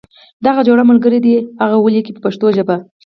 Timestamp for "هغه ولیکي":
1.61-2.11